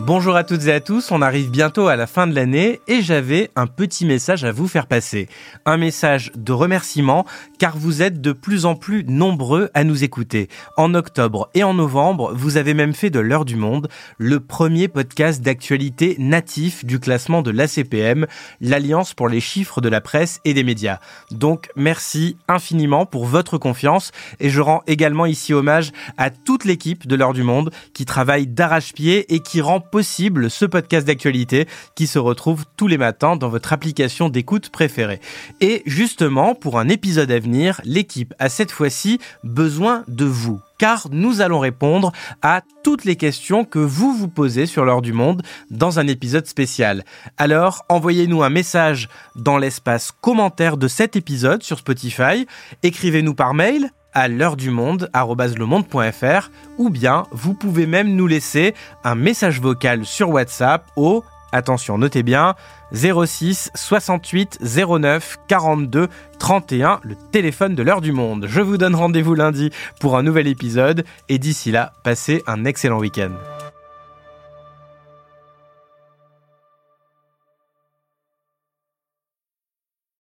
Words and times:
Bonjour 0.00 0.34
à 0.34 0.42
toutes 0.42 0.66
et 0.66 0.72
à 0.72 0.80
tous, 0.80 1.12
on 1.12 1.22
arrive 1.22 1.50
bientôt 1.50 1.86
à 1.86 1.94
la 1.94 2.08
fin 2.08 2.26
de 2.26 2.34
l'année 2.34 2.80
et 2.88 3.00
j'avais 3.00 3.50
un 3.54 3.68
petit 3.68 4.04
message 4.04 4.44
à 4.44 4.50
vous 4.50 4.66
faire 4.66 4.88
passer. 4.88 5.28
Un 5.66 5.76
message 5.76 6.32
de 6.34 6.52
remerciement 6.52 7.24
car 7.58 7.76
vous 7.76 8.02
êtes 8.02 8.20
de 8.20 8.32
plus 8.32 8.66
en 8.66 8.74
plus 8.74 9.04
nombreux 9.04 9.70
à 9.72 9.84
nous 9.84 10.02
écouter. 10.02 10.48
En 10.76 10.94
octobre 10.94 11.48
et 11.54 11.62
en 11.62 11.74
novembre, 11.74 12.34
vous 12.34 12.56
avez 12.56 12.74
même 12.74 12.92
fait 12.92 13.08
de 13.08 13.20
l'heure 13.20 13.44
du 13.44 13.54
monde 13.54 13.88
le 14.18 14.40
premier 14.40 14.88
podcast 14.88 15.40
d'actualité 15.40 16.16
natif 16.18 16.84
du 16.84 16.98
classement 16.98 17.40
de 17.40 17.52
l'ACPM, 17.52 18.26
l'Alliance 18.60 19.14
pour 19.14 19.28
les 19.28 19.40
chiffres 19.40 19.80
de 19.80 19.88
la 19.88 20.00
presse 20.00 20.40
et 20.44 20.54
des 20.54 20.64
médias. 20.64 20.98
Donc 21.30 21.70
merci 21.76 22.36
infiniment 22.48 23.06
pour 23.06 23.26
votre 23.26 23.58
confiance 23.58 24.10
et 24.40 24.50
je 24.50 24.60
rends 24.60 24.82
également 24.88 25.24
ici 25.24 25.54
hommage 25.54 25.92
à 26.18 26.30
toute 26.30 26.64
l'équipe 26.64 27.06
de 27.06 27.14
l'heure 27.14 27.32
du 27.32 27.44
monde 27.44 27.70
qui 27.94 28.04
travaille 28.04 28.48
d'arrache-pied 28.48 29.32
et 29.32 29.38
qui 29.38 29.60
rend 29.60 29.83
possible 29.90 30.50
ce 30.50 30.64
podcast 30.64 31.06
d'actualité 31.06 31.66
qui 31.94 32.06
se 32.06 32.18
retrouve 32.18 32.64
tous 32.76 32.86
les 32.86 32.98
matins 32.98 33.36
dans 33.36 33.48
votre 33.48 33.72
application 33.72 34.28
d'écoute 34.28 34.70
préférée. 34.70 35.20
Et 35.60 35.82
justement, 35.86 36.54
pour 36.54 36.78
un 36.78 36.88
épisode 36.88 37.30
à 37.30 37.38
venir, 37.38 37.80
l'équipe 37.84 38.34
a 38.38 38.48
cette 38.48 38.70
fois-ci 38.70 39.18
besoin 39.42 40.04
de 40.08 40.24
vous 40.24 40.60
car 40.78 41.06
nous 41.10 41.40
allons 41.40 41.60
répondre 41.60 42.12
à 42.42 42.62
toutes 42.82 43.04
les 43.04 43.16
questions 43.16 43.64
que 43.64 43.78
vous 43.78 44.12
vous 44.12 44.28
posez 44.28 44.66
sur 44.66 44.84
l'heure 44.84 45.02
du 45.02 45.12
monde 45.12 45.42
dans 45.70 45.98
un 45.98 46.06
épisode 46.06 46.46
spécial. 46.46 47.04
Alors, 47.36 47.84
envoyez-nous 47.88 48.42
un 48.42 48.50
message 48.50 49.08
dans 49.36 49.58
l'espace 49.58 50.12
commentaire 50.20 50.76
de 50.76 50.88
cet 50.88 51.16
épisode 51.16 51.62
sur 51.62 51.78
Spotify, 51.78 52.46
écrivez-nous 52.82 53.34
par 53.34 53.54
mail 53.54 53.90
à 54.14 54.28
l'heure 54.28 54.56
du 54.56 54.70
monde, 54.70 55.10
@lemonde.fr 55.14 56.50
ou 56.78 56.90
bien 56.90 57.24
vous 57.30 57.54
pouvez 57.54 57.86
même 57.86 58.14
nous 58.14 58.26
laisser 58.26 58.74
un 59.02 59.14
message 59.14 59.60
vocal 59.60 60.04
sur 60.04 60.30
WhatsApp 60.30 60.86
au 60.96 61.24
attention, 61.52 61.98
notez 61.98 62.22
bien 62.22 62.54
06 62.92 63.70
68 63.74 64.58
09 64.62 65.38
42 65.48 66.08
31, 66.38 67.00
le 67.02 67.14
téléphone 67.32 67.74
de 67.74 67.82
l'heure 67.82 68.00
du 68.00 68.12
monde. 68.12 68.46
Je 68.48 68.60
vous 68.60 68.76
donne 68.76 68.94
rendez-vous 68.94 69.34
lundi 69.34 69.70
pour 70.00 70.16
un 70.16 70.22
nouvel 70.22 70.46
épisode 70.46 71.04
et 71.28 71.38
d'ici 71.38 71.70
là, 71.70 71.92
passez 72.02 72.42
un 72.46 72.64
excellent 72.64 72.98
week-end. 72.98 73.30